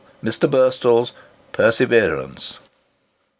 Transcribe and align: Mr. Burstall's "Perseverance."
Mr. 0.23 0.49
Burstall's 0.49 1.13
"Perseverance." 1.51 2.57